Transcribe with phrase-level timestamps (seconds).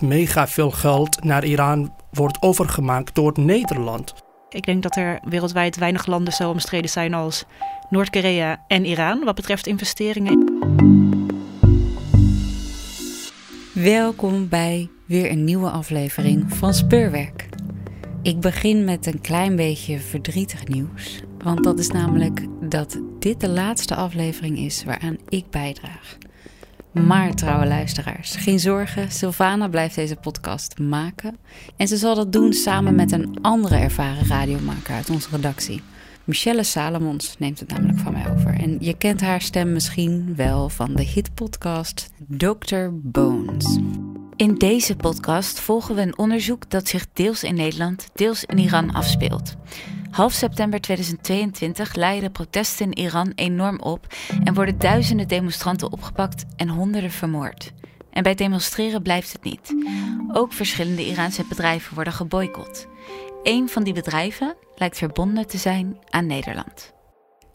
[0.00, 4.14] Mega veel geld naar Iran wordt overgemaakt door Nederland.
[4.48, 7.44] Ik denk dat er wereldwijd weinig landen zo omstreden zijn als
[7.90, 10.60] Noord-Korea en Iran wat betreft investeringen.
[13.74, 17.48] Welkom bij weer een nieuwe aflevering van Speurwerk.
[18.22, 21.22] Ik begin met een klein beetje verdrietig nieuws.
[21.38, 26.18] Want dat is namelijk dat dit de laatste aflevering is waaraan ik bijdraag.
[26.92, 31.36] Maar trouwe luisteraars, geen zorgen, Sylvana blijft deze podcast maken.
[31.76, 35.82] En ze zal dat doen samen met een andere ervaren radiomaker uit onze redactie.
[36.24, 38.60] Michelle Salomons neemt het namelijk van mij over.
[38.60, 42.88] En je kent haar stem misschien wel van de hitpodcast Dr.
[42.92, 43.78] Bones.
[44.36, 48.92] In deze podcast volgen we een onderzoek dat zich deels in Nederland, deels in Iran
[48.92, 49.56] afspeelt.
[50.12, 54.06] Half september 2022 leiden protesten in Iran enorm op
[54.44, 57.72] en worden duizenden demonstranten opgepakt en honderden vermoord.
[58.10, 59.74] En bij demonstreren blijft het niet.
[60.32, 62.86] Ook verschillende Iraanse bedrijven worden geboycott.
[63.42, 66.92] Een van die bedrijven lijkt verbonden te zijn aan Nederland.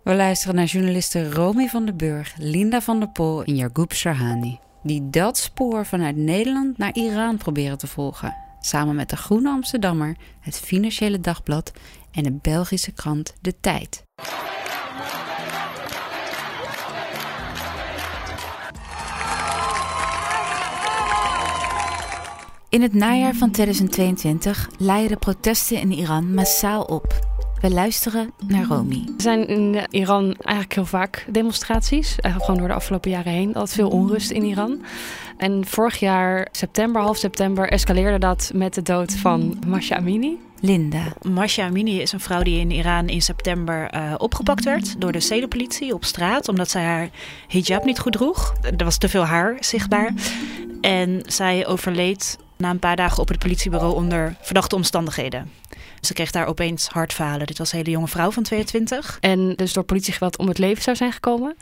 [0.04, 4.60] We luisteren naar journalisten Romy van den Burg, Linda van der Pol en Yargoub Sharhani.
[4.84, 8.36] Die dat spoor vanuit Nederland naar Iran proberen te volgen.
[8.60, 11.72] Samen met de Groene Amsterdammer, het Financiële Dagblad
[12.18, 14.04] en de Belgische krant De Tijd.
[22.70, 27.26] In het najaar van 2022 leiden de protesten in Iran massaal op.
[27.62, 29.04] We luisteren naar Romy.
[29.16, 32.16] Er zijn in Iran eigenlijk heel vaak demonstraties.
[32.22, 33.54] Gewoon door de afgelopen jaren heen.
[33.54, 34.84] Altijd veel onrust in Iran.
[35.38, 40.47] En vorig jaar, september, half september, escaleerde dat met de dood van Masha Amini.
[40.60, 41.14] Linda.
[41.22, 45.20] Masha Amini is een vrouw die in Iran in september uh, opgepakt werd door de
[45.20, 46.48] zedenpolitie op straat.
[46.48, 47.10] Omdat zij haar
[47.48, 48.56] hijab niet goed droeg.
[48.78, 50.14] Er was te veel haar zichtbaar.
[50.82, 55.52] En zij overleed na een paar dagen op het politiebureau onder verdachte omstandigheden.
[56.02, 57.48] Ze kreeg daar opeens hartfalen.
[57.48, 59.18] Dit was een hele jonge vrouw van 22.
[59.20, 61.56] En dus door politiegeweld om het leven zou zijn gekomen.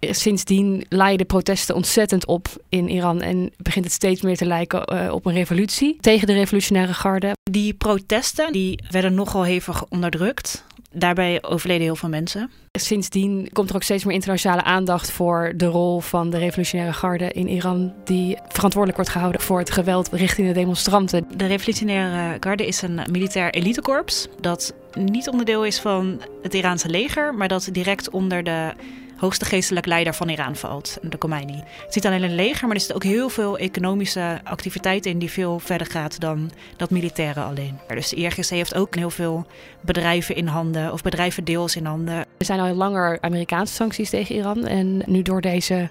[0.00, 5.12] Sindsdien leiden protesten ontzettend op in Iran en begint het steeds meer te lijken uh,
[5.12, 7.32] op een revolutie tegen de revolutionaire garde.
[7.50, 10.64] Die protesten die werden nogal hevig onderdrukt.
[10.92, 12.50] Daarbij overleden heel veel mensen.
[12.72, 17.32] Sindsdien komt er ook steeds meer internationale aandacht voor de rol van de revolutionaire garde
[17.32, 21.26] in Iran, die verantwoordelijk wordt gehouden voor het geweld richting de demonstranten.
[21.36, 27.34] De revolutionaire garde is een militair elitekorps dat niet onderdeel is van het Iraanse leger,
[27.34, 28.72] maar dat direct onder de
[29.16, 31.62] hoogste geestelijk leider van Iran valt, de Khomeini.
[31.84, 35.30] Het is alleen een leger, maar er zit ook heel veel economische activiteit in die
[35.30, 37.78] veel verder gaat dan dat militaire alleen.
[37.88, 39.46] Dus de IRGC heeft ook heel veel
[39.80, 42.16] bedrijven in handen of bedrijven deels in handen.
[42.16, 45.90] Er zijn al langer Amerikaanse sancties tegen Iran en nu door deze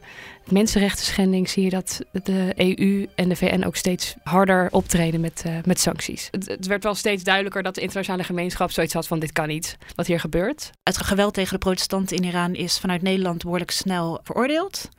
[0.51, 5.44] mensenrechten schending zie je dat de EU en de VN ook steeds harder optreden met,
[5.47, 6.28] uh, met sancties.
[6.31, 9.47] Het, het, werd wel steeds duidelijker dat de internationale gemeenschap zoiets had van dit kan
[9.47, 10.72] niet, wat hier gebeurt.
[10.84, 14.89] Het geweld tegen de protestanten in Iran is vanuit Nederland behoorlijk snel veroordeeld.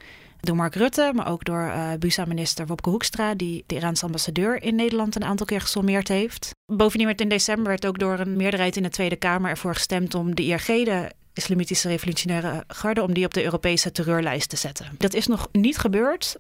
[0.41, 4.75] Door Mark Rutte, maar ook door uh, BUSA-minister Wopke Hoekstra, die de Iraanse ambassadeur in
[4.75, 6.51] Nederland een aantal keer gesommeerd heeft.
[6.73, 10.15] Bovendien werd in december werd ook door een meerderheid in de Tweede Kamer ervoor gestemd
[10.15, 14.87] om de IRG, de Islamitische Revolutionaire Garde, om die op de Europese terreurlijst te zetten.
[14.99, 16.37] Dat is nog niet gebeurd.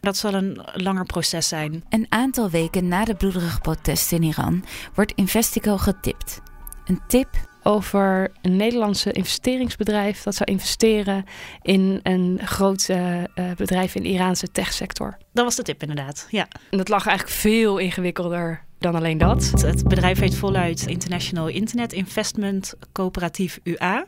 [0.00, 1.84] Dat zal een langer proces zijn.
[1.88, 4.64] Een aantal weken na de bloederige protesten in Iran
[4.94, 6.40] wordt Investico getipt.
[6.84, 7.28] Een tip
[7.62, 11.24] over een Nederlandse investeringsbedrijf dat zou investeren
[11.62, 13.22] in een groot uh,
[13.56, 15.16] bedrijf in de Iraanse techsector.
[15.32, 16.48] Dat was de tip inderdaad, ja.
[16.70, 19.52] En dat lag eigenlijk veel ingewikkelder dan alleen dat.
[19.56, 24.06] Het bedrijf heet voluit International Internet Investment Coöperatief UA.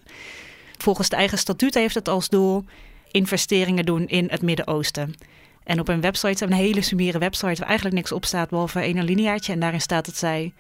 [0.79, 2.65] Volgens de eigen statuten heeft het als doel
[3.11, 5.15] investeringen doen in het Midden-Oosten.
[5.65, 8.99] En op een website, een hele sumiere website, waar eigenlijk niks op staat behalve één
[8.99, 9.53] alineaatje.
[9.53, 10.53] En daarin staat dat zij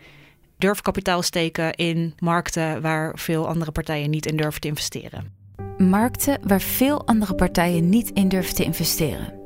[0.58, 5.32] durf kapitaal steken in markten waar veel andere partijen niet in durven te investeren.
[5.78, 9.43] Markten waar veel andere partijen niet in durven te investeren.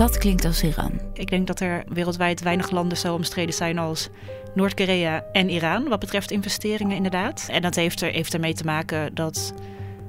[0.00, 1.00] Dat klinkt als Iran.
[1.12, 4.08] Ik denk dat er wereldwijd weinig landen zo omstreden zijn als
[4.54, 7.46] Noord-Korea en Iran, wat betreft investeringen inderdaad.
[7.50, 9.54] En dat heeft, er, heeft ermee te maken dat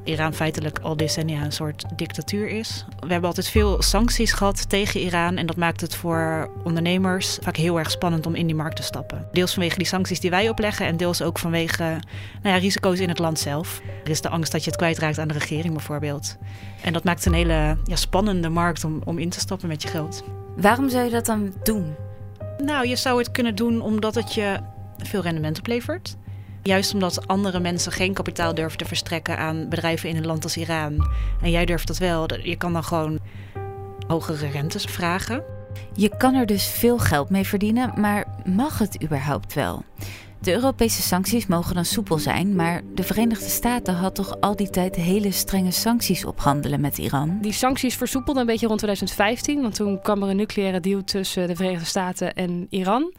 [0.04, 2.86] Iran feitelijk al decennia een soort dictatuur is.
[3.00, 7.56] We hebben altijd veel sancties gehad tegen Iran en dat maakt het voor ondernemers vaak
[7.56, 9.28] heel erg spannend om in die markt te stappen.
[9.32, 11.84] Deels vanwege die sancties die wij opleggen en deels ook vanwege
[12.42, 13.82] nou ja, risico's in het land zelf.
[14.04, 16.38] Er is de angst dat je het kwijtraakt aan de regering bijvoorbeeld.
[16.82, 19.88] En dat maakt een hele ja, spannende markt om, om in te stappen met je
[19.88, 20.24] geld.
[20.56, 21.96] Waarom zou je dat dan doen?
[22.64, 24.60] Nou, je zou het kunnen doen omdat het je
[24.98, 26.16] veel rendement oplevert.
[26.64, 30.58] Juist omdat andere mensen geen kapitaal durven te verstrekken aan bedrijven in een land als
[30.58, 31.08] Iran.
[31.42, 32.28] En jij durft dat wel.
[32.42, 33.20] Je kan dan gewoon
[34.08, 35.44] hogere rentes vragen.
[35.94, 39.84] Je kan er dus veel geld mee verdienen, maar mag het überhaupt wel?
[40.42, 44.70] De Europese sancties mogen dan soepel zijn, maar de Verenigde Staten had toch al die
[44.70, 47.38] tijd hele strenge sancties op handelen met Iran?
[47.42, 51.48] Die sancties versoepelden een beetje rond 2015, want toen kwam er een nucleaire deal tussen
[51.48, 53.14] de Verenigde Staten en Iran.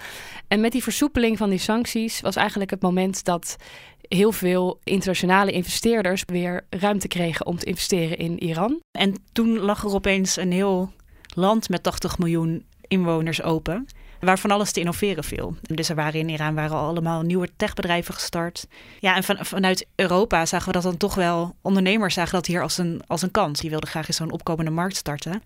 [0.48, 3.56] En met die versoepeling van die sancties was eigenlijk het moment dat
[4.00, 8.80] heel veel internationale investeerders weer ruimte kregen om te investeren in Iran.
[8.98, 10.92] En toen lag er opeens een heel
[11.34, 13.86] land met 80 miljoen inwoners open
[14.24, 15.56] waar van alles te innoveren viel.
[15.62, 18.66] Dus er waren in Iran waren al allemaal nieuwe techbedrijven gestart.
[19.00, 22.62] Ja, en van, vanuit Europa zagen we dat dan toch wel, ondernemers zagen dat hier
[22.62, 23.60] als een, als een kans.
[23.60, 25.42] Die wilden graag in zo'n opkomende markt starten.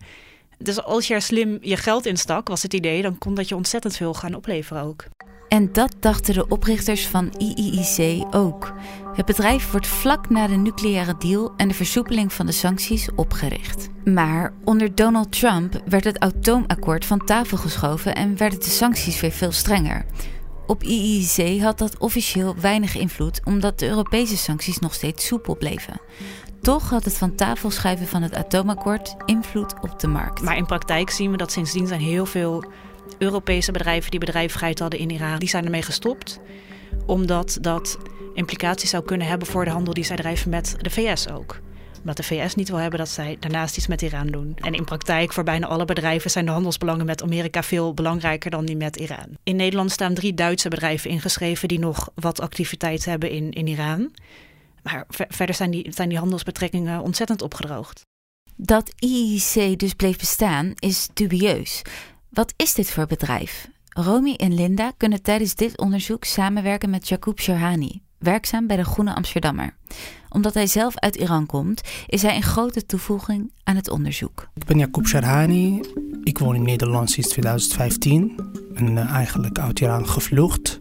[0.59, 3.49] Dus als je er slim je geld in stak, was het idee, dan kon dat
[3.49, 5.05] je ontzettend veel gaan opleveren ook.
[5.49, 8.73] En dat dachten de oprichters van IIIC ook.
[9.15, 13.89] Het bedrijf wordt vlak na de nucleaire deal en de versoepeling van de sancties opgericht.
[14.05, 19.31] Maar onder Donald Trump werd het atoomakkoord van tafel geschoven en werden de sancties weer
[19.31, 20.07] veel strenger.
[20.67, 26.01] Op IIC had dat officieel weinig invloed omdat de Europese sancties nog steeds soepel bleven.
[26.61, 30.43] Toch had het van tafel schuiven van het atoomakkoord invloed op de markt.
[30.43, 32.65] Maar in praktijk zien we dat sindsdien zijn heel veel
[33.19, 36.41] Europese bedrijven die bedrijvigheid hadden in Iran, die zijn ermee gestopt.
[37.07, 37.99] Omdat dat
[38.35, 41.61] implicaties zou kunnen hebben voor de handel die zij drijven met de VS ook
[42.07, 44.57] omdat de VS niet wil hebben dat zij daarnaast iets met Iran doen.
[44.57, 48.65] En in praktijk voor bijna alle bedrijven zijn de handelsbelangen met Amerika veel belangrijker dan
[48.65, 49.37] die met Iran.
[49.43, 54.15] In Nederland staan drie Duitse bedrijven ingeschreven die nog wat activiteit hebben in, in Iran.
[54.83, 58.07] Maar verder zijn die, zijn die handelsbetrekkingen ontzettend opgedroogd.
[58.57, 61.83] Dat IIC dus bleef bestaan is dubieus.
[62.37, 63.69] Wat is dit voor bedrijf?
[63.89, 69.15] Romy en Linda kunnen tijdens dit onderzoek samenwerken met Jacob Sharhani, werkzaam bij de Groene
[69.15, 69.77] Amsterdammer.
[70.29, 74.49] Omdat hij zelf uit Iran komt, is hij een grote toevoeging aan het onderzoek.
[74.55, 75.81] Ik ben Jacob Sharhani.
[76.23, 78.35] Ik woon in Nederland sinds 2015.
[78.53, 80.77] Ik ben eh, eigenlijk uit Iran gevlucht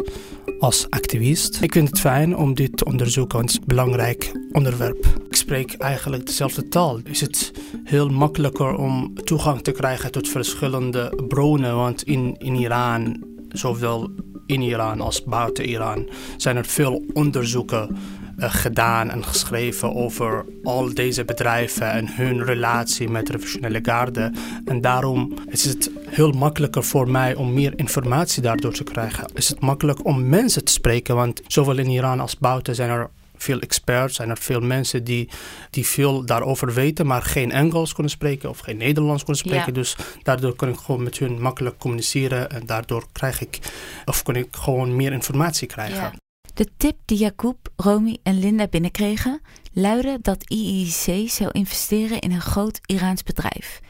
[0.60, 1.62] als activist.
[1.62, 5.06] Ik vind het fijn om dit te onderzoeken, want het is een belangrijk onderwerp.
[5.30, 7.00] Ik spreek eigenlijk dezelfde taal.
[7.04, 7.52] Is het
[7.84, 14.10] heel makkelijker om toegang te krijgen tot verschillende bronnen, want in, in Iran, zowel
[14.46, 17.98] in Iran als buiten Iran, zijn er veel onderzoeken
[18.38, 24.32] gedaan en geschreven over al deze bedrijven en hun relatie met de revolutionaire garde.
[24.66, 29.32] En daarom is het heel makkelijker voor mij om meer informatie daardoor te krijgen.
[29.34, 33.10] Is het makkelijk om mensen te spreken, want zowel in Iran als buiten zijn er
[33.38, 35.30] veel experts, zijn er veel mensen die,
[35.70, 39.74] die veel daarover weten, maar geen Engels kunnen spreken of geen Nederlands kunnen spreken.
[39.74, 43.60] Dus daardoor kan ik gewoon met hun makkelijk communiceren en daardoor krijg ik,
[44.06, 45.96] of kan ik gewoon meer informatie krijgen.
[45.96, 46.14] Ja.
[46.56, 49.42] De tip die Jacob, Romy en Linda binnenkregen
[49.74, 53.82] luidde dat IIC zou investeren in een groot Iraans bedrijf.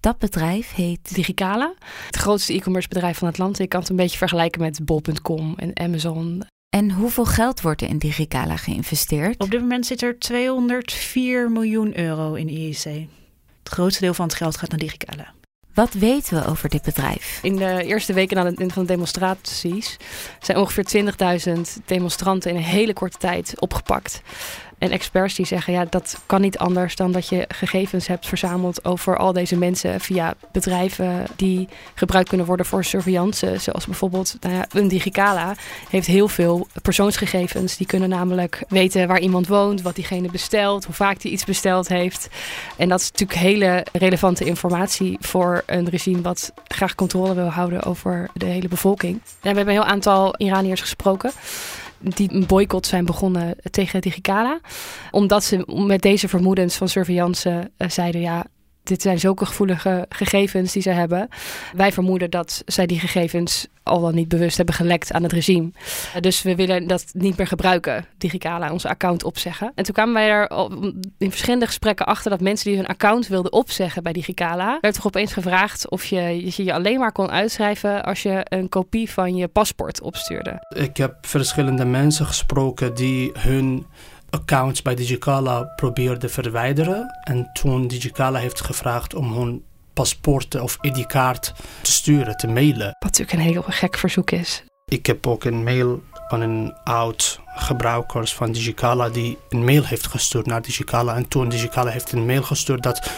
[0.00, 1.74] Dat bedrijf heet Digicala,
[2.06, 3.58] het grootste e-commerce bedrijf van het land.
[3.58, 6.42] Ik kan het een beetje vergelijken met bol.com en Amazon.
[6.68, 9.40] En hoeveel geld wordt er in Digicala geïnvesteerd?
[9.40, 12.84] Op dit moment zit er 204 miljoen euro in IIC.
[13.62, 15.34] Het grootste deel van het geld gaat naar Digicala.
[15.74, 17.38] Wat weten we over dit bedrijf?
[17.42, 19.96] In de eerste weken na de, van de demonstraties
[20.40, 21.14] zijn ongeveer
[21.56, 24.22] 20.000 demonstranten in een hele korte tijd opgepakt.
[24.82, 28.84] En experts die zeggen, ja, dat kan niet anders dan dat je gegevens hebt verzameld
[28.84, 33.56] over al deze mensen via bedrijven die gebruikt kunnen worden voor surveillance.
[33.58, 35.54] Zoals bijvoorbeeld nou ja, een Digicala
[35.90, 37.76] heeft heel veel persoonsgegevens.
[37.76, 41.88] Die kunnen namelijk weten waar iemand woont, wat diegene bestelt, hoe vaak die iets besteld
[41.88, 42.28] heeft.
[42.76, 47.82] En dat is natuurlijk hele relevante informatie voor een regime wat graag controle wil houden
[47.82, 49.12] over de hele bevolking.
[49.14, 51.32] En we hebben een heel aantal Iraniërs gesproken
[52.02, 54.60] die een boycott zijn begonnen tegen Digicala.
[55.10, 58.46] Omdat ze met deze vermoedens van surveillance uh, zeiden: ja,
[58.82, 61.28] dit zijn zulke gevoelige gegevens die ze hebben.
[61.76, 65.70] Wij vermoeden dat zij die gegevens al dan niet bewust hebben gelekt aan het regime.
[66.20, 69.72] Dus we willen dat niet meer gebruiken, Digicala, onze account opzeggen.
[69.74, 70.50] En toen kwamen wij er
[71.18, 75.06] in verschillende gesprekken achter dat mensen die hun account wilden opzeggen bij Digicala, werd toch
[75.06, 76.20] opeens gevraagd of je
[76.56, 80.66] je, je alleen maar kon uitschrijven als je een kopie van je paspoort opstuurde.
[80.76, 83.86] Ik heb verschillende mensen gesproken die hun
[84.32, 87.18] accounts bij Digicala probeerde verwijderen.
[87.24, 92.86] En toen Digicala heeft gevraagd om hun paspoorten of ID-kaart te sturen, te mailen.
[92.86, 94.64] Wat natuurlijk een heel gek verzoek is.
[94.84, 100.06] Ik heb ook een mail van een oud gebruiker van Digicala die een mail heeft
[100.06, 101.16] gestuurd naar Digicala.
[101.16, 103.10] En toen Digicala heeft een mail gestuurd dat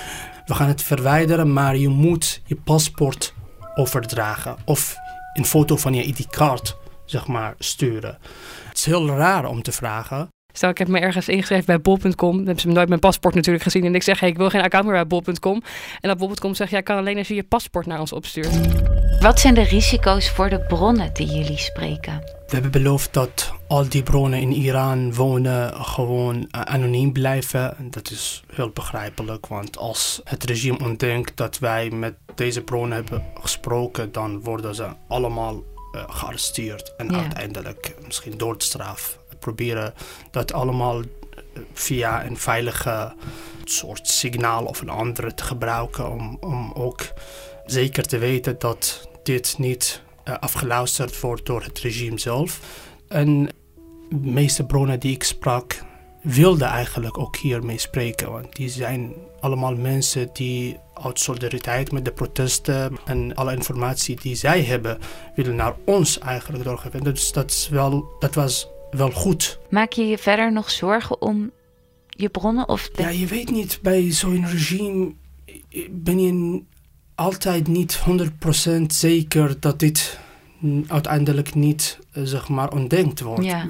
[0.46, 3.34] we gaan het verwijderen, maar je moet je paspoort
[3.74, 4.96] overdragen of
[5.32, 8.18] een foto van je ID-kaart zeg maar sturen.
[8.68, 10.28] Het is heel raar om te vragen.
[10.56, 12.36] Stel, ik heb me ergens ingeschreven bij bol.com.
[12.36, 13.84] Dan hebben ze nooit mijn paspoort natuurlijk gezien.
[13.84, 15.62] En ik zeg, hey, ik wil geen account meer bij bol.com.
[16.00, 18.50] En dat bol.com zegt, jij kan alleen als je je paspoort naar ons opstuurt.
[19.20, 22.22] Wat zijn de risico's voor de bronnen die jullie spreken?
[22.46, 27.76] We hebben beloofd dat al die bronnen in Iran wonen gewoon eh, anoniem blijven.
[27.90, 33.22] Dat is heel begrijpelijk, want als het regime ontdekt dat wij met deze bronnen hebben
[33.40, 35.54] gesproken, dan worden ze allemaal
[35.94, 37.18] uh, gearresteerd en Ja.
[37.18, 39.18] uiteindelijk misschien doodstraf.
[39.44, 39.94] Proberen
[40.30, 43.14] dat allemaal eh, via een veilige
[43.64, 47.00] soort signaal of een andere te gebruiken om, om ook
[47.66, 52.60] zeker te weten dat dit niet eh, afgeluisterd wordt door het regime zelf.
[53.08, 53.48] En
[54.08, 55.82] de meeste bronnen die ik sprak
[56.22, 62.12] wilden eigenlijk ook hiermee spreken, want die zijn allemaal mensen die uit solidariteit met de
[62.12, 64.98] protesten en alle informatie die zij hebben,
[65.34, 67.04] willen naar ons eigenlijk doorgeven.
[67.04, 69.58] Dus dat, is wel, dat was wel goed.
[69.70, 71.50] Maak je je verder nog zorgen om
[72.08, 72.68] je bronnen?
[72.68, 75.12] Of de- Ja, je weet niet, bij zo'n regime
[75.90, 76.62] ben je
[77.14, 80.18] altijd niet 100% zeker dat dit
[80.86, 83.44] uiteindelijk niet, eh, zeg maar, ontdekt wordt.
[83.44, 83.68] Ja.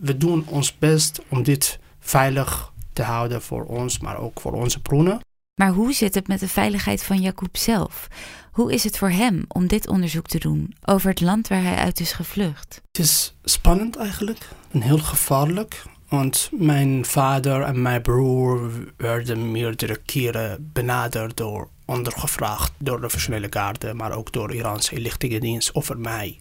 [0.00, 4.80] We doen ons best om dit veilig te houden voor ons, maar ook voor onze
[4.82, 5.20] bronnen.
[5.56, 8.08] Maar hoe zit het met de veiligheid van Jacob zelf?
[8.52, 11.76] Hoe is het voor hem om dit onderzoek te doen over het land waar hij
[11.76, 12.82] uit is gevlucht?
[12.92, 15.82] Het is spannend eigenlijk en heel gevaarlijk.
[16.08, 23.46] Want mijn vader en mijn broer werden meerdere keren benaderd door ondergevraagd door de Nationale
[23.50, 26.40] Garde, maar ook door Iraanse inlichtingendienst over mij.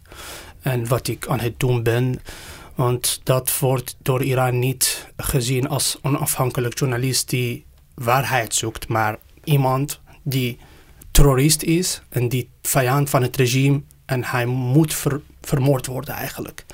[0.62, 2.22] En wat ik aan het doen ben.
[2.75, 7.64] Want dat wordt door Iran niet gezien als onafhankelijk journalist die
[7.95, 10.57] waarheid zoekt, maar iemand die
[11.11, 16.65] terrorist is en die vijand van het regime en hij moet ver- vermoord worden eigenlijk.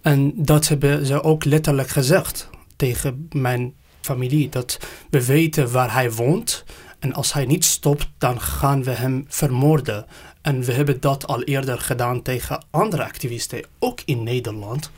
[0.00, 4.78] En dat hebben ze ook letterlijk gezegd tegen mijn familie, dat
[5.10, 6.64] we weten waar hij woont
[6.98, 10.06] en als hij niet stopt, dan gaan we hem vermoorden.
[10.42, 14.90] En we hebben dat al eerder gedaan tegen andere activisten, ook in Nederland.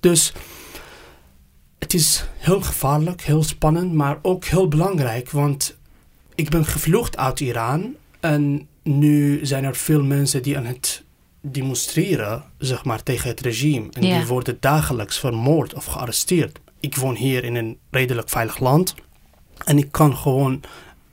[0.00, 0.32] Dus
[1.86, 5.76] het is heel gevaarlijk, heel spannend, maar ook heel belangrijk, want
[6.34, 11.04] ik ben gevlucht uit Iran en nu zijn er veel mensen die aan het
[11.40, 13.88] demonstreren, zeg maar, tegen het regime.
[13.90, 16.58] En die worden dagelijks vermoord of gearresteerd.
[16.80, 18.94] Ik woon hier in een redelijk veilig land
[19.64, 20.60] en ik kan gewoon,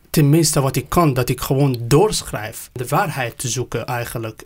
[0.10, 2.70] tenminste wat ik kan, dat ik gewoon doorschrijf.
[2.72, 4.44] De waarheid te zoeken eigenlijk.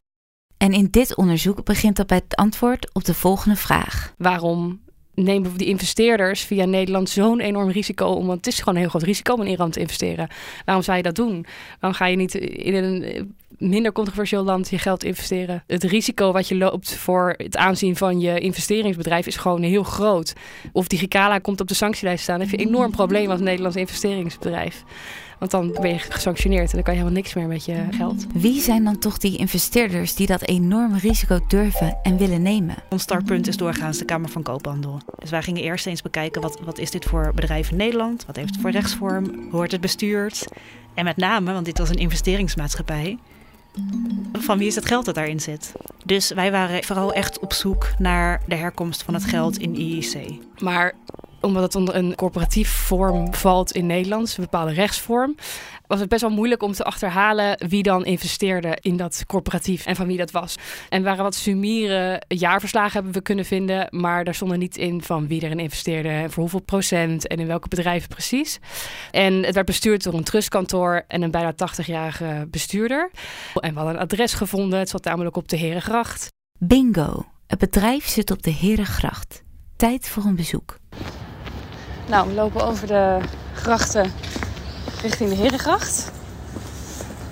[0.58, 4.14] En in dit onderzoek begint dat bij het antwoord op de volgende vraag.
[4.18, 4.86] Waarom
[5.24, 8.26] nemen die investeerders via Nederland zo'n enorm risico om?
[8.26, 10.28] Want het is gewoon een heel groot risico om in Iran te investeren.
[10.66, 11.46] Waarom zou je dat doen?
[11.80, 15.64] Waarom ga je niet in een minder controversieel land je geld investeren?
[15.68, 20.34] Het risico wat je loopt voor het aanzien van je investeringsbedrijf is gewoon heel groot.
[20.72, 23.78] Of Digicala komt op de sanctielijst staan, dan heb je een enorm probleem als Nederlands
[23.78, 24.84] investeringsbedrijf.
[25.40, 28.26] Want dan ben je gesanctioneerd en dan kan je helemaal niks meer met je geld.
[28.34, 32.76] Wie zijn dan toch die investeerders die dat enorme risico durven en willen nemen?
[32.90, 35.02] Ons startpunt is doorgaans de Kamer van Koophandel.
[35.20, 38.26] Dus wij gingen eerst eens bekijken wat, wat is dit voor bedrijf in Nederland?
[38.26, 39.26] Wat heeft het voor rechtsvorm?
[39.26, 40.48] Hoe wordt het bestuurd?
[40.94, 43.18] En met name, want dit was een investeringsmaatschappij,
[44.34, 45.72] van wie is het geld dat daarin zit?
[46.06, 50.32] Dus wij waren vooral echt op zoek naar de herkomst van het geld in IEC.
[50.60, 50.94] Maar
[51.48, 55.36] omdat het onder een corporatief vorm valt in Nederland, een bepaalde rechtsvorm,
[55.88, 59.96] was het best wel moeilijk om te achterhalen wie dan investeerde in dat corporatief en
[59.96, 60.56] van wie dat was.
[60.90, 65.28] En waren wat sumiere jaarverslagen hebben we kunnen vinden, maar daar stonden niet in van
[65.28, 68.60] wie erin investeerde en voor hoeveel procent en in welke bedrijven precies.
[69.12, 73.12] En het werd bestuurd door een trustkantoor en een bijna 80-jarige bestuurder.
[73.54, 76.28] En we hadden een adres gevonden, het zat namelijk op de Herengracht.
[76.60, 77.26] Bingo!
[77.48, 79.44] Het bedrijf zit op de Herengracht.
[79.76, 80.80] Tijd voor een bezoek.
[82.08, 83.20] Nou, we lopen over de
[83.54, 84.12] grachten
[85.02, 86.12] richting de Herengracht.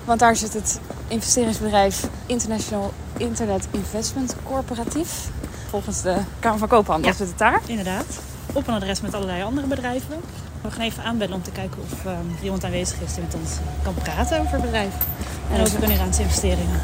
[0.04, 5.28] Want daar zit het investeringsbedrijf International Internet Investment Corporatief.
[5.68, 7.16] Volgens de Kamer van Koophandel Ja.
[7.16, 7.60] zit het daar.
[7.66, 8.04] Inderdaad.
[8.52, 10.20] Op een adres met allerlei andere bedrijven.
[10.62, 13.50] We gaan even aanbellen om te kijken of ehm, iemand aanwezig is die met ons
[13.82, 14.94] kan praten over het bedrijf.
[15.52, 16.80] En over de Iraanse investeringen.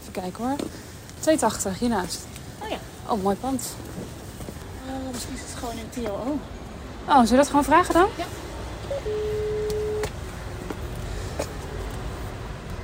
[0.00, 0.56] Even kijken hoor.
[1.20, 2.26] 280 hiernaast.
[2.62, 2.76] Oh ja.
[3.06, 3.62] Oh, mooi pand.
[5.12, 6.38] misschien is het gewoon een TLO.
[7.08, 8.08] Oh, zullen we dat gewoon vragen dan?
[8.16, 8.24] Ja.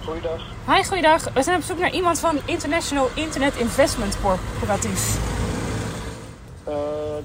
[0.04, 0.42] Goeiedag.
[0.66, 1.32] Hi, goeiedag.
[1.32, 5.18] We zijn op zoek naar iemand van International Internet Investment Corporatief.
[6.68, 6.74] Uh,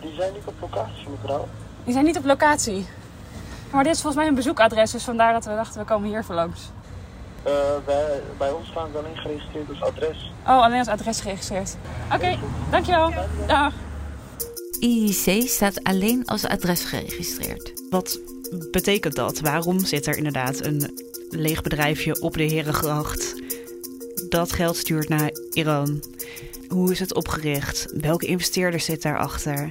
[0.02, 1.48] die zijn niet op locatie, mevrouw.
[1.84, 2.88] Die zijn niet op locatie.
[3.72, 6.24] Maar dit is volgens mij een bezoekadres, dus vandaar dat we dachten we komen hier
[6.24, 6.70] voor langs.
[7.48, 7.52] Uh,
[7.86, 10.32] bij, bij ons staan alleen geregistreerd als adres.
[10.48, 11.75] Oh, alleen als adres geregistreerd.
[12.06, 13.14] Oké, okay, dankjewel.
[13.48, 13.74] Dag.
[14.86, 17.74] IIC staat alleen als adres geregistreerd.
[17.89, 18.20] Wat
[18.72, 19.39] betekent dat?
[19.39, 21.00] Waarom zit er inderdaad een
[21.30, 23.36] leeg bedrijfje op de Herengracht
[24.30, 26.04] dat geld stuurt naar Iran?
[26.68, 27.88] Hoe is het opgericht?
[28.01, 29.70] Welke investeerder zit daarachter?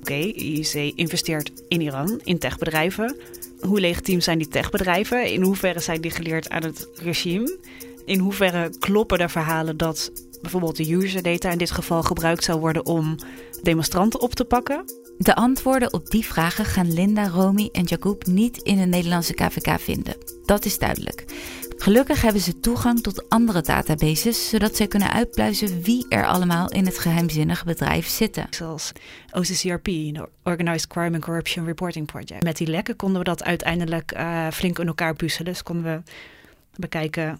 [0.00, 3.16] Oké, IIC investeert in Iran, in techbedrijven.
[3.60, 5.32] Hoe legitiem zijn die techbedrijven?
[5.32, 7.58] In hoeverre zijn die geleerd aan het regime?
[8.04, 10.10] In hoeverre kloppen de verhalen dat
[10.50, 13.16] bijvoorbeeld de user data in dit geval gebruikt zou worden om
[13.62, 14.84] demonstranten op te pakken?
[15.18, 19.80] De antwoorden op die vragen gaan Linda, Romy en Jacob niet in de Nederlandse KVK
[19.80, 20.16] vinden.
[20.44, 21.24] Dat is duidelijk.
[21.76, 26.86] Gelukkig hebben ze toegang tot andere databases, zodat ze kunnen uitpluizen wie er allemaal in
[26.86, 28.46] het geheimzinnige bedrijf zitten.
[28.50, 28.92] Zoals
[29.32, 32.42] OCCRP, de Organized Crime and Corruption Reporting Project.
[32.42, 35.52] Met die lekken konden we dat uiteindelijk uh, flink in elkaar puzzelen.
[35.52, 36.12] Dus konden we
[36.80, 37.36] bekijken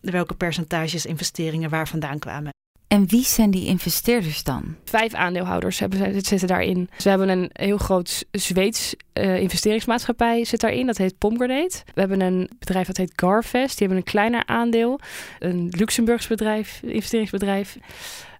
[0.00, 2.52] welke percentages investeringen waar vandaan kwamen.
[2.90, 4.76] En wie zijn die investeerders dan?
[4.84, 6.90] Vijf aandeelhouders hebben, zitten daarin.
[6.98, 10.86] Ze hebben een heel groot Zweeds uh, investeringsmaatschappij zit daarin.
[10.86, 11.72] Dat heet Pomgrenade.
[11.94, 13.78] We hebben een bedrijf dat heet Garvest.
[13.78, 15.00] Die hebben een kleiner aandeel.
[15.38, 17.76] Een Luxemburgs bedrijf, investeringsbedrijf.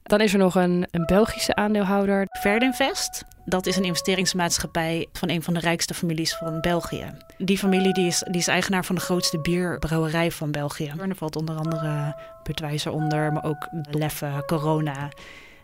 [0.03, 2.27] Dan is er nog een, een Belgische aandeelhouder.
[2.29, 3.25] Verdinvest.
[3.45, 7.13] Dat is een investeringsmaatschappij van een van de rijkste families van België.
[7.39, 10.93] Die familie die is, die is eigenaar van de grootste bierbrouwerij van België.
[10.99, 15.09] Er valt onder andere Budweiser onder, maar ook Leffe, Corona.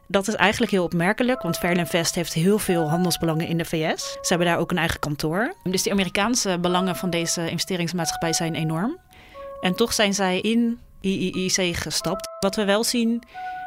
[0.09, 4.03] Dat is eigenlijk heel opmerkelijk, want Verlinvest heeft heel veel handelsbelangen in de VS.
[4.13, 5.55] Ze hebben daar ook een eigen kantoor.
[5.63, 8.99] Dus de Amerikaanse belangen van deze investeringsmaatschappij zijn enorm.
[9.61, 12.29] En toch zijn zij in IIC gestapt.
[12.41, 13.23] Wat we wel zien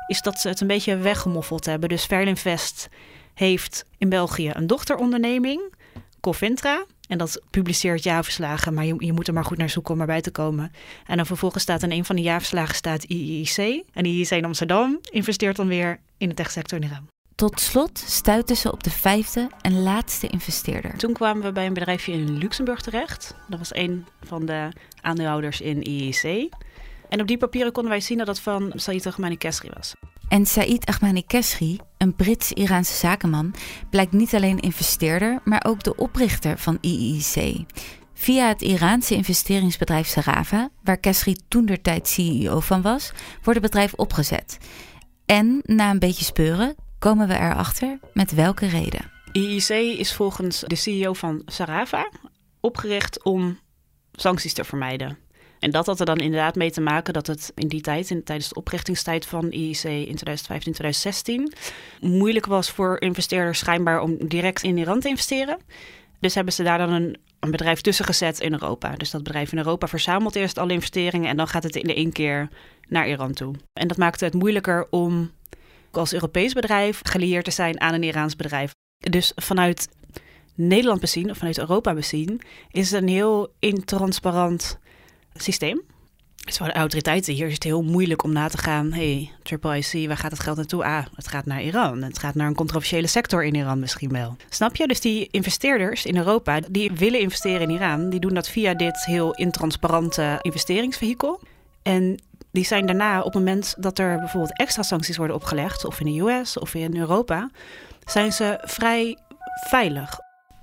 [0.09, 1.89] is dat ze het een beetje weggemoffeld hebben.
[1.89, 2.89] Dus Verlinvest
[3.33, 5.73] heeft in België een dochteronderneming,
[6.21, 6.85] Coventra.
[7.07, 10.21] En dat publiceert jaarverslagen, maar je, je, moet er maar goed naar zoeken om erbij
[10.21, 10.71] te komen.
[11.05, 13.83] En dan vervolgens staat in een van de jaarverslagen staat IIC.
[13.93, 17.07] En IIC in Amsterdam investeert dan weer in de techsector in Iran.
[17.35, 20.97] Tot slot stuiten ze op de vijfde en laatste investeerder.
[20.97, 23.35] Toen kwamen we bij een bedrijfje in Luxemburg terecht.
[23.47, 24.69] Dat was een van de
[25.01, 26.49] aandeelhouders in IIC.
[27.09, 29.93] En op die papieren konden wij zien dat dat van Said Ahmani Kesri was.
[30.27, 33.55] En Said Ahmani Kesri, een Brits-Iraanse zakenman,
[33.89, 37.65] blijkt niet alleen investeerder, maar ook de oprichter van IIC.
[38.13, 43.11] Via het Iraanse investeringsbedrijf Sarava, waar Kesri toen der tijd CEO van was,
[43.43, 44.57] wordt het bedrijf opgezet.
[45.25, 49.11] En na een beetje speuren komen we erachter met welke reden.
[49.31, 49.69] IIC
[49.99, 52.09] is volgens de CEO van Sarava
[52.59, 53.59] opgericht om
[54.11, 55.17] sancties te vermijden.
[55.59, 58.23] En dat had er dan inderdaad mee te maken dat het in die tijd, in,
[58.23, 61.53] tijdens de oprichtingstijd van IEC in 2015, 2016,
[62.01, 65.57] moeilijk was voor investeerders schijnbaar om direct in Iran te investeren.
[66.19, 68.95] Dus hebben ze daar dan een, een bedrijf tussen gezet in Europa.
[68.95, 72.11] Dus dat bedrijf in Europa verzamelt eerst alle investeringen en dan gaat het in één
[72.11, 72.49] keer
[72.87, 73.53] naar Iran toe.
[73.73, 75.31] En dat maakte het moeilijker om
[75.91, 78.71] als Europees bedrijf gelieerd te zijn aan een Iraans bedrijf.
[78.97, 79.89] Dus vanuit
[80.55, 82.41] Nederland bezien, of vanuit Europa bezien,
[82.71, 84.79] is het een heel intransparant
[85.43, 85.81] systeem.
[86.49, 88.93] Dus voor de autoriteiten hier is het heel moeilijk om na te gaan.
[88.93, 90.83] hey, Triple IC, waar gaat het geld naartoe?
[90.83, 92.01] Ah, het gaat naar Iran.
[92.01, 94.35] Het gaat naar een controversiële sector in Iran misschien wel.
[94.49, 94.87] Snap je?
[94.87, 99.05] Dus die investeerders in Europa, die willen investeren in Iran, die doen dat via dit
[99.05, 101.41] heel intransparante investeringsvehikel.
[101.81, 102.19] En
[102.51, 106.05] die zijn daarna, op het moment dat er bijvoorbeeld extra sancties worden opgelegd, of in
[106.05, 107.49] de US of in Europa,
[108.05, 109.17] zijn ze vrij
[109.67, 110.19] veilig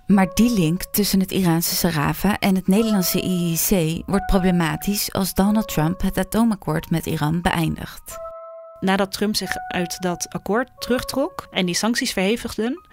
[0.07, 5.69] maar die link tussen het Iraanse Sarava en het Nederlandse IIC wordt problematisch als Donald
[5.69, 8.17] Trump het atoomakkoord met Iran beëindigt.
[8.81, 12.87] Nadat Trump zich uit dat akkoord terugtrok en die sancties verhevigden,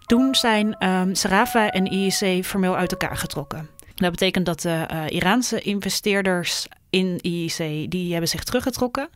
[0.00, 3.68] toen zijn um, Sarava en IIC formeel uit elkaar getrokken.
[3.94, 9.08] Dat betekent dat de uh, Iraanse investeerders in IIC die hebben zich teruggetrokken.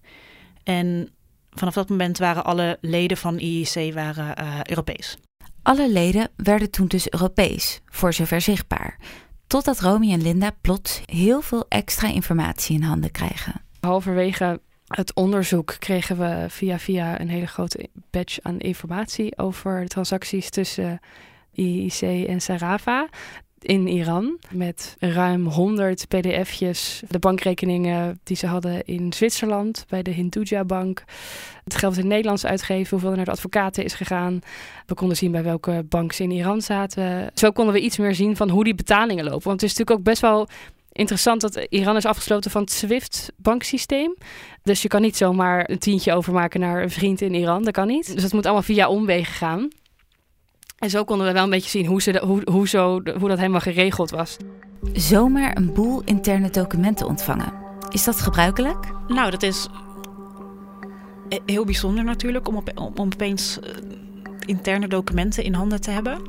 [0.62, 1.08] En
[1.50, 5.16] vanaf dat moment waren alle leden van IIC waren, uh, Europees.
[5.64, 8.98] Alle leden werden toen dus Europees, voor zover zichtbaar.
[9.46, 13.60] Totdat Romy en Linda plots heel veel extra informatie in handen krijgen.
[13.80, 20.50] Halverwege het onderzoek kregen we via via een hele grote batch aan informatie over transacties
[20.50, 21.00] tussen
[21.52, 23.08] IIC en Sarava.
[23.64, 24.38] In Iran.
[24.50, 27.02] Met ruim 100 pdf'jes.
[27.08, 31.04] De bankrekeningen die ze hadden in Zwitserland bij de Hinduja Bank.
[31.64, 34.40] Het geld in Nederlands uitgeven, hoeveel er naar de advocaten is gegaan.
[34.86, 37.30] We konden zien bij welke bank ze in Iran zaten.
[37.34, 39.48] Zo konden we iets meer zien van hoe die betalingen lopen.
[39.48, 40.48] Want het is natuurlijk ook best wel
[40.92, 44.16] interessant dat Iran is afgesloten van het SWIFT-banksysteem.
[44.62, 47.64] Dus je kan niet zomaar een tientje overmaken naar een vriend in Iran.
[47.64, 48.12] Dat kan niet.
[48.12, 49.68] Dus dat moet allemaal via omwegen gaan.
[50.84, 53.38] En zo konden we wel een beetje zien hoe, ze hoe, hoe, zo, hoe dat
[53.38, 54.36] helemaal geregeld was.
[54.92, 57.52] Zomaar een boel interne documenten ontvangen.
[57.90, 58.92] Is dat gebruikelijk?
[59.08, 59.68] Nou, dat is
[61.46, 63.70] heel bijzonder natuurlijk om, op, om opeens uh,
[64.46, 66.22] interne documenten in handen te hebben.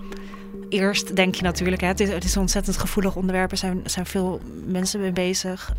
[0.70, 3.52] Eerst denk je natuurlijk, hè, het, is, het is een ontzettend gevoelig onderwerp.
[3.52, 5.74] Er zijn, zijn veel mensen mee bezig.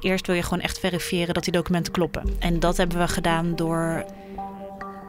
[0.00, 2.22] Eerst wil je gewoon echt verifiëren dat die documenten kloppen.
[2.38, 4.04] En dat hebben we gedaan door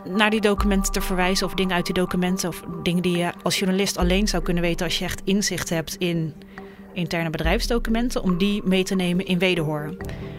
[0.06, 3.60] naar die documenten te verwijzen of dingen uit die documenten of dingen die je als
[3.60, 6.34] journalist alleen zou kunnen weten als je echt inzicht hebt in
[6.94, 9.96] interne bedrijfsdocumenten, om die mee te nemen in wederhoor.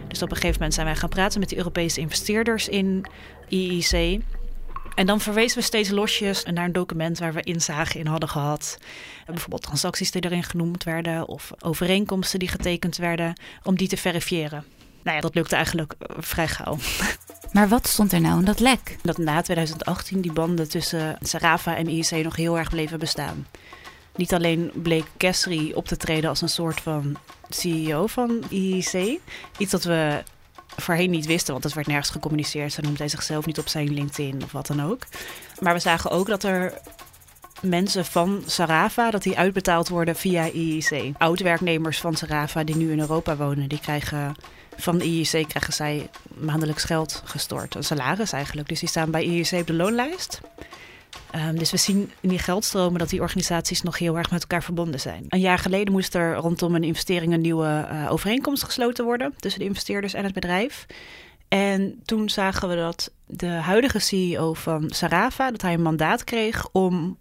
[0.09, 3.07] Dus op een gegeven moment zijn wij gaan praten met de Europese investeerders in
[3.49, 4.23] IIC.
[4.95, 8.79] En dan verwezen we steeds losjes naar een document waar we inzagen in hadden gehad.
[9.27, 14.65] Bijvoorbeeld transacties die erin genoemd werden of overeenkomsten die getekend werden, om die te verifiëren.
[15.03, 16.77] Nou ja, dat lukte eigenlijk eh, vrij gauw.
[17.53, 18.97] Maar wat stond er nou in dat lek?
[19.03, 23.47] Dat na 2018 die banden tussen Sarafa en IEC nog heel erg bleven bestaan.
[24.17, 27.17] Niet alleen bleek Kessri op te treden als een soort van
[27.49, 29.21] CEO van IEC.
[29.59, 30.23] Iets dat we
[30.77, 32.73] voorheen niet wisten, want het werd nergens gecommuniceerd.
[32.73, 35.03] Ze noemde hij zichzelf niet op zijn LinkedIn of wat dan ook.
[35.61, 36.81] Maar we zagen ook dat er
[37.63, 41.13] mensen van Sarafa, dat die uitbetaald worden via IEC.
[41.19, 44.35] Oud-werknemers van Sarafa die nu in Europa wonen, die krijgen
[44.77, 47.75] van IEC krijgen zij maandelijks geld gestort.
[47.75, 48.69] Een salaris eigenlijk.
[48.69, 50.41] Dus die staan bij IEC op de loonlijst.
[51.35, 54.63] Um, dus we zien in die geldstromen dat die organisaties nog heel erg met elkaar
[54.63, 55.25] verbonden zijn.
[55.29, 59.61] Een jaar geleden moest er rondom een investering een nieuwe uh, overeenkomst gesloten worden tussen
[59.61, 60.87] de investeerders en het bedrijf.
[61.49, 66.69] En toen zagen we dat de huidige CEO van Sarafa, dat hij een mandaat kreeg
[66.73, 67.19] om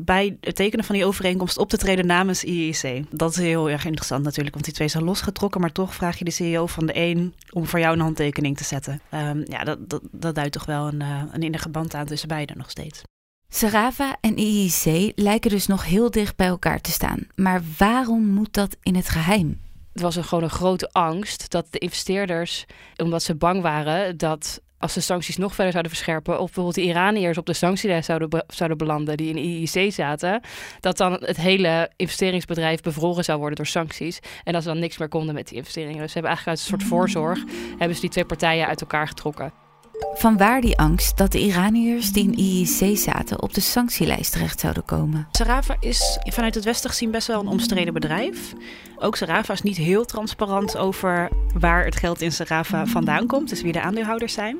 [0.00, 3.04] bij het tekenen van die overeenkomst op te treden namens IEC.
[3.10, 6.24] Dat is heel erg interessant natuurlijk, want die twee zijn losgetrokken, maar toch vraag je
[6.24, 9.00] de CEO van de een om voor jou een handtekening te zetten.
[9.14, 12.28] Um, ja, dat, dat, dat duidt toch wel een, uh, een innige band aan tussen
[12.28, 13.02] beiden nog steeds.
[13.48, 17.26] Sarafa en IEC lijken dus nog heel dicht bij elkaar te staan.
[17.34, 19.60] Maar waarom moet dat in het geheim?
[19.92, 22.64] Het was een, gewoon een grote angst dat de investeerders,
[22.96, 26.82] omdat ze bang waren dat als de sancties nog verder zouden verscherpen, of bijvoorbeeld de
[26.82, 30.40] Iraniërs op de sanctielijst zouden, zouden belanden die in IEC zaten,
[30.80, 34.18] dat dan het hele investeringsbedrijf bevroren zou worden door sancties.
[34.44, 36.00] En dat ze dan niks meer konden met die investeringen.
[36.00, 37.38] Dus ze hebben eigenlijk uit een soort voorzorg,
[37.78, 39.67] hebben ze die twee partijen uit elkaar getrokken.
[39.98, 44.84] Vanwaar die angst dat de Iraniërs die in IEC zaten op de sanctielijst terecht zouden
[44.84, 45.28] komen?
[45.32, 48.52] Sarafa is vanuit het Westen gezien best wel een omstreden bedrijf.
[48.98, 53.62] Ook Sarafa is niet heel transparant over waar het geld in Sarafa vandaan komt, dus
[53.62, 54.56] wie de aandeelhouders zijn.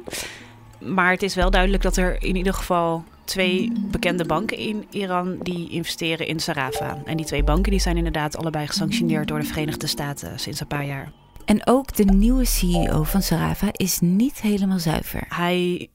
[0.79, 5.37] Maar het is wel duidelijk dat er in ieder geval twee bekende banken in Iran
[5.43, 7.03] die investeren in Sarafa.
[7.05, 10.67] En die twee banken die zijn inderdaad allebei gesanctioneerd door de Verenigde Staten sinds een
[10.67, 11.13] paar jaar.
[11.49, 15.25] En ook de nieuwe CEO van Sarafa is niet helemaal zuiver.
[15.29, 15.89] Hij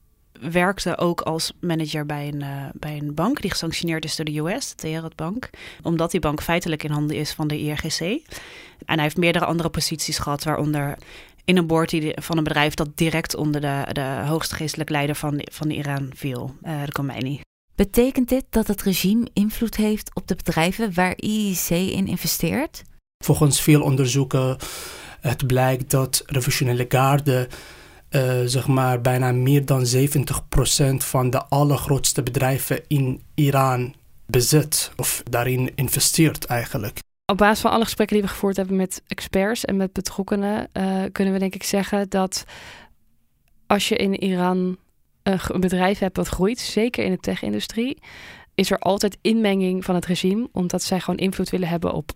[0.51, 4.37] werkte ook als manager bij een, uh, bij een bank die gesanctioneerd is door de
[4.37, 5.49] US, de Teheran Bank.
[5.83, 7.99] Omdat die bank feitelijk in handen is van de IRGC.
[7.99, 10.97] En hij heeft meerdere andere posities gehad, waaronder
[11.45, 15.15] in een board die, van een bedrijf dat direct onder de, de hoogste geestelijk leider
[15.15, 17.41] van, van Iran viel, uh, de Khomeini.
[17.75, 22.83] Betekent dit dat het regime invloed heeft op de bedrijven waar IEC in investeert?
[23.23, 24.57] Volgens veel onderzoeken
[25.23, 27.47] het blijkt dat revolutionaire garde
[28.09, 35.23] uh, zeg maar bijna meer dan 70% van de allergrootste bedrijven in Iran bezit of
[35.29, 36.99] daarin investeert eigenlijk.
[37.25, 41.03] Op basis van alle gesprekken die we gevoerd hebben met experts en met betrokkenen, uh,
[41.11, 42.43] kunnen we denk ik zeggen dat
[43.67, 44.77] als je in Iran
[45.23, 47.97] een bedrijf hebt dat groeit, zeker in de tech-industrie,
[48.55, 52.11] is er altijd inmenging van het regime, omdat zij gewoon invloed willen hebben op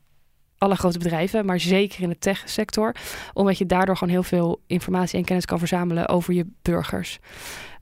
[0.58, 2.96] alle grote bedrijven, maar zeker in de tech-sector,
[3.34, 7.20] omdat je daardoor gewoon heel veel informatie en kennis kan verzamelen over je burgers.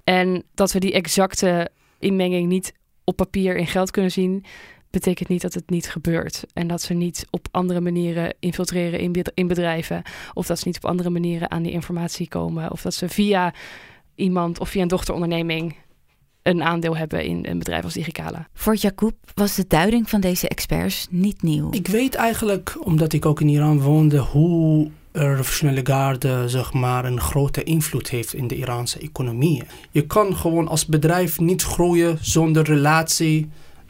[0.04, 4.46] En dat we die exacte inmenging niet op papier in geld kunnen zien,
[4.90, 6.44] betekent niet dat het niet gebeurt.
[6.54, 10.78] En dat ze niet op andere manieren infiltreren in, in bedrijven, of dat ze niet
[10.78, 13.54] op andere manieren aan die informatie komen, of dat ze via
[14.16, 15.76] iemand of via een dochteronderneming
[16.46, 18.48] een aandeel hebben in een bedrijf als Digicala.
[18.54, 21.68] Voor Jacob was de duiding van deze experts niet nieuw.
[21.72, 27.20] Ik weet eigenlijk, omdat ik ook in Iran woonde, hoe revolutionaire garde zeg maar, een
[27.20, 29.64] grote invloed heeft in de Iraanse economie.
[29.92, 33.50] Je kan gewoon als bedrijf niet groeien zonder relatie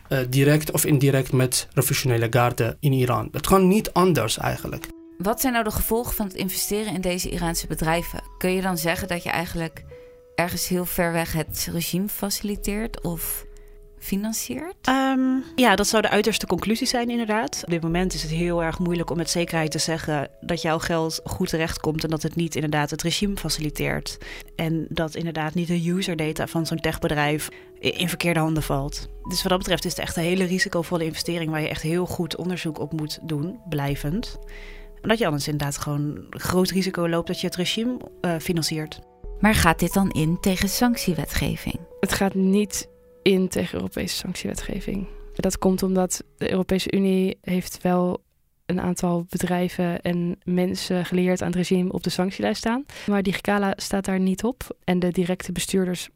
[0.10, 3.30] uh, direct of indirect met revolutionaire garde in Iran.
[3.32, 4.88] Het kan niet anders eigenlijk.
[5.18, 8.24] Wat zijn nou de gevolgen van het investeren in deze Iraanse bedrijven?
[8.38, 9.84] Kun je dan zeggen dat je eigenlijk
[10.36, 13.46] ergens heel ver weg het regime faciliteert of
[14.00, 14.76] financiert?
[14.82, 17.62] Ehm, ja, dat zou de uiterste conclusie zijn, inderdaad.
[17.64, 20.80] Op dit moment is het heel erg moeilijk om met zekerheid te zeggen dat jouw
[20.80, 24.18] geld goed terechtkomt en dat het niet inderdaad het regime faciliteert.
[24.56, 29.08] En dat inderdaad niet de user data van zo'n techbedrijf in verkeerde handen valt.
[29.30, 32.06] Dus wat dat betreft is het echt een hele risicovolle investering waar je echt heel
[32.06, 34.40] goed onderzoek op moet doen, blijvend.
[35.02, 39.00] Omdat je anders inderdaad gewoon groot risico loopt dat je het regime uh, financiert.
[39.40, 41.80] Maar gaat dit dan in tegen sanctiewetgeving?
[42.00, 42.90] Het gaat niet
[43.22, 45.08] in tegen Europese sanctiewetgeving.
[45.34, 48.24] Dat komt omdat de Europese Unie heeft wel
[48.66, 52.86] een aantal bedrijven en mensen geleerd aan het regime op de sanctielijst staan.
[53.06, 56.10] Maar Digicala staat daar niet op en de directe bestuurders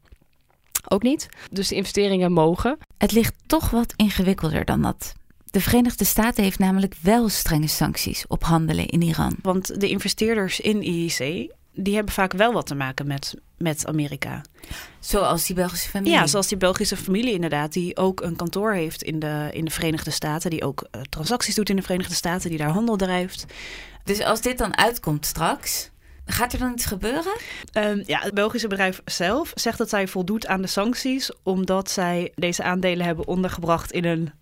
[0.88, 1.28] ook niet.
[1.50, 2.78] Dus de investeringen mogen.
[2.98, 5.14] Het ligt toch wat ingewikkelder dan dat.
[5.44, 9.36] De Verenigde Staten heeft namelijk wel strenge sancties op handelen in Iran.
[9.42, 14.42] Want de investeerders in IEC die hebben vaak wel wat te maken met, met Amerika.
[14.98, 16.12] Zoals die Belgische familie?
[16.12, 19.70] Ja, zoals die Belgische familie inderdaad, die ook een kantoor heeft in de, in de
[19.70, 23.46] Verenigde Staten, die ook uh, transacties doet in de Verenigde Staten, die daar handel drijft.
[24.04, 25.90] Dus als dit dan uitkomt straks,
[26.30, 27.32] Gaat er dan iets gebeuren?
[27.72, 32.32] Um, ja, het Belgische bedrijf zelf zegt dat zij voldoet aan de sancties, omdat zij
[32.34, 34.32] deze aandelen hebben ondergebracht in een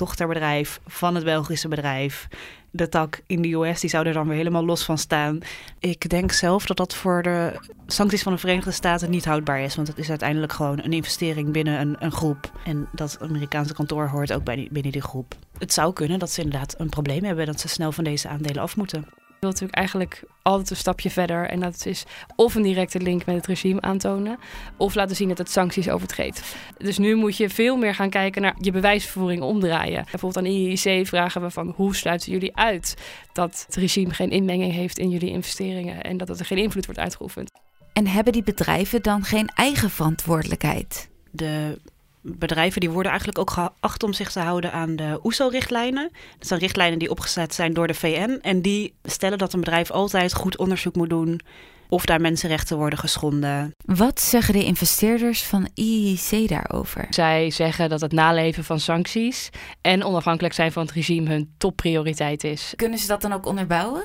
[0.00, 2.28] dochterbedrijf van het Belgische bedrijf.
[2.70, 5.38] De tak in de US, die zou er dan weer helemaal los van staan.
[5.78, 7.52] Ik denk zelf dat dat voor de
[7.86, 9.76] sancties van de Verenigde Staten niet houdbaar is.
[9.76, 12.52] Want het is uiteindelijk gewoon een investering binnen een, een groep.
[12.64, 15.34] En dat Amerikaanse kantoor hoort ook bij binnen die groep.
[15.58, 18.62] Het zou kunnen dat ze inderdaad een probleem hebben dat ze snel van deze aandelen
[18.62, 21.48] af moeten wil natuurlijk eigenlijk altijd een stapje verder.
[21.48, 22.04] En dat is
[22.36, 24.38] of een directe link met het regime aantonen,
[24.76, 26.56] of laten zien dat het sancties overtreedt.
[26.78, 30.04] Dus nu moet je veel meer gaan kijken naar je bewijsvoering omdraaien.
[30.10, 32.96] Bijvoorbeeld aan IEC vragen we van hoe sluiten jullie uit
[33.32, 37.00] dat het regime geen inmenging heeft in jullie investeringen en dat er geen invloed wordt
[37.00, 37.50] uitgeoefend.
[37.92, 41.10] En hebben die bedrijven dan geen eigen verantwoordelijkheid?
[41.30, 41.78] De
[42.22, 46.10] bedrijven die worden eigenlijk ook geacht om zich te houden aan de OESO-richtlijnen.
[46.38, 48.38] Dat zijn richtlijnen die opgezet zijn door de VN.
[48.42, 51.40] En die stellen dat een bedrijf altijd goed onderzoek moet doen
[51.88, 53.74] of daar mensenrechten worden geschonden.
[53.84, 57.06] Wat zeggen de investeerders van IEC daarover?
[57.10, 62.44] Zij zeggen dat het naleven van sancties en onafhankelijk zijn van het regime hun topprioriteit
[62.44, 62.72] is.
[62.76, 64.02] Kunnen ze dat dan ook onderbouwen?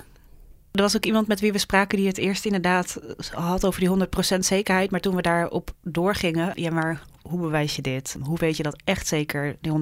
[0.72, 3.00] Er was ook iemand met wie we spraken die het eerst inderdaad
[3.32, 4.92] had over die 100% zekerheid.
[4.92, 8.18] Maar toen we daarop doorgingen, ja, maar hoe bewijs je dit?
[8.22, 9.76] Hoe weet je dat echt zeker, die 100%?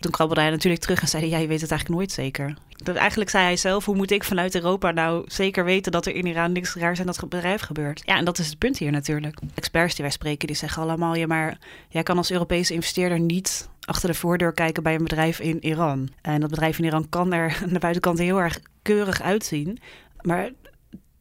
[0.00, 2.54] Toen krabbelde hij natuurlijk terug en zei: Ja, je weet het eigenlijk nooit zeker.
[2.76, 6.14] Dat eigenlijk zei hij zelf: Hoe moet ik vanuit Europa nou zeker weten dat er
[6.14, 8.02] in Iran niks raars aan dat bedrijf gebeurt?
[8.04, 9.38] Ja, en dat is het punt hier natuurlijk.
[9.54, 13.68] Experts die wij spreken, die zeggen allemaal: Ja, maar jij kan als Europese investeerder niet
[13.80, 16.08] achter de voordeur kijken bij een bedrijf in Iran.
[16.22, 19.78] En dat bedrijf in Iran kan er aan de buitenkant heel erg keurig uitzien.
[20.20, 20.50] Maar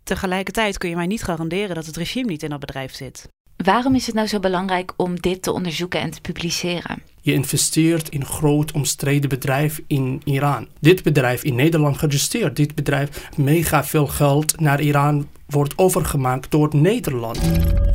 [0.03, 3.29] tegelijkertijd kun je mij niet garanderen dat het regime niet in dat bedrijf zit.
[3.63, 7.01] Waarom is het nou zo belangrijk om dit te onderzoeken en te publiceren?
[7.21, 10.67] Je investeert in een groot omstreden bedrijf in Iran.
[10.79, 12.55] Dit bedrijf in Nederland geregistreerd.
[12.55, 17.39] Dit bedrijf mega veel geld naar Iran wordt overgemaakt door Nederland.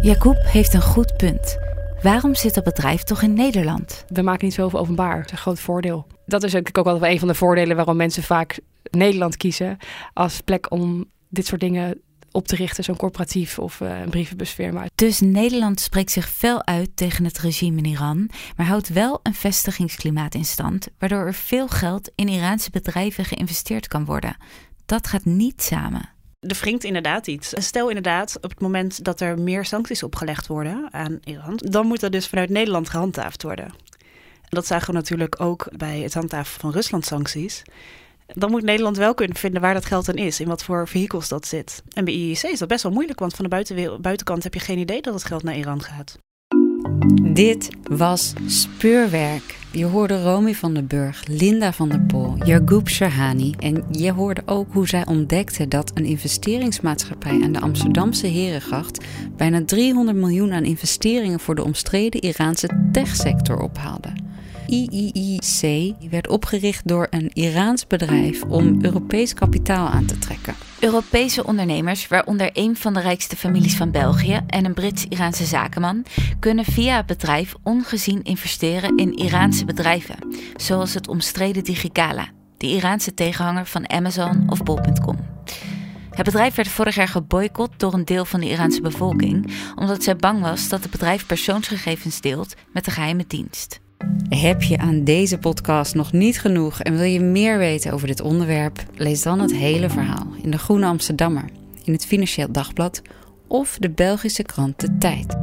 [0.03, 1.59] Jacob heeft een goed punt.
[2.03, 4.05] Waarom zit dat bedrijf toch in Nederland?
[4.09, 5.16] We maken niet zoveel openbaar.
[5.16, 6.07] Dat is een groot voordeel.
[6.27, 8.59] Dat is ook wel een van de voordelen waarom mensen vaak
[8.90, 9.77] Nederland kiezen
[10.12, 12.00] als plek om dit soort dingen
[12.35, 14.87] op te richten, zo'n corporatief of uh, een brievenbusfirma.
[14.94, 19.35] Dus Nederland spreekt zich fel uit tegen het regime in Iran, maar houdt wel een
[19.35, 24.37] vestigingsklimaat in stand, waardoor er veel geld in Iraanse bedrijven geïnvesteerd kan worden.
[24.87, 26.09] Dat gaat niet samen.
[26.40, 27.53] Er wringt inderdaad iets.
[27.57, 32.01] Stel inderdaad, op het moment dat er meer sancties opgelegd worden aan Iran, dan moet
[32.01, 33.75] dat dus vanuit Nederland gehandhaafd worden.
[34.49, 37.62] Dat zagen we natuurlijk ook bij het handhaven van Rusland-sancties
[38.26, 41.28] dan moet Nederland wel kunnen vinden waar dat geld dan is, in wat voor vehicles
[41.28, 41.82] dat zit.
[41.92, 44.78] En bij IEC is dat best wel moeilijk, want van de buitenkant heb je geen
[44.78, 46.18] idee dat het geld naar Iran gaat.
[47.22, 49.58] Dit was Speurwerk.
[49.70, 54.42] Je hoorde Romy van den Burg, Linda van der Pol, Yagoub Shahani en je hoorde
[54.46, 59.04] ook hoe zij ontdekte dat een investeringsmaatschappij aan de Amsterdamse Herengracht
[59.37, 64.12] bijna 300 miljoen aan investeringen voor de omstreden Iraanse techsector ophaalde.
[64.66, 70.55] IIIC werd opgericht door een Iraans bedrijf om Europees kapitaal aan te trekken.
[70.81, 76.05] Europese ondernemers, waaronder een van de rijkste families van België en een Brits-Iraanse zakenman,
[76.38, 80.16] kunnen via het bedrijf ongezien investeren in Iraanse bedrijven,
[80.57, 85.16] zoals het omstreden Digicala, de Iraanse tegenhanger van Amazon of Bol.com.
[86.11, 90.16] Het bedrijf werd vorig jaar geboycott door een deel van de Iraanse bevolking, omdat zij
[90.16, 93.83] bang was dat het bedrijf persoonsgegevens deelt met de geheime dienst.
[94.28, 98.20] Heb je aan deze podcast nog niet genoeg en wil je meer weten over dit
[98.20, 98.85] onderwerp?
[98.94, 101.44] Lees dan het hele verhaal in de Groene Amsterdammer,
[101.85, 103.02] in het Financieel Dagblad
[103.46, 105.37] of de Belgische krant De Tijd.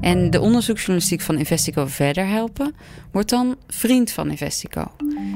[0.00, 2.74] en de onderzoeksjournalistiek van Investico verder helpen?
[3.12, 4.84] Word dan vriend van Investico.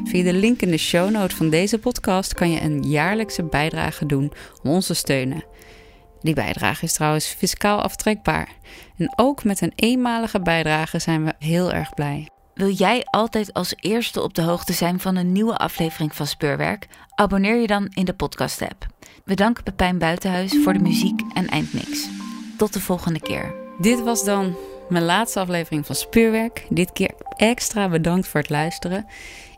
[0.05, 4.07] Via de link in de show note van deze podcast kan je een jaarlijkse bijdrage
[4.07, 5.45] doen om ons te steunen.
[6.21, 8.49] Die bijdrage is trouwens fiscaal aftrekbaar.
[8.97, 12.29] En ook met een eenmalige bijdrage zijn we heel erg blij.
[12.55, 16.87] Wil jij altijd als eerste op de hoogte zijn van een nieuwe aflevering van Speurwerk?
[17.15, 18.87] Abonneer je dan in de podcast-app.
[19.25, 22.09] We danken Pepijn Buitenhuis voor de muziek en eindmix.
[22.57, 23.55] Tot de volgende keer.
[23.79, 24.57] Dit was dan
[24.89, 26.67] mijn laatste aflevering van Speurwerk.
[26.69, 29.07] Dit keer extra bedankt voor het luisteren.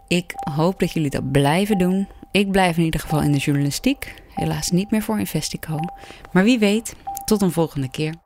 [0.08, 2.08] Ik hoop dat jullie dat blijven doen.
[2.30, 4.14] Ik blijf in ieder geval in de journalistiek.
[4.34, 5.78] Helaas niet meer voor Investico.
[6.32, 8.23] Maar wie weet, tot een volgende keer.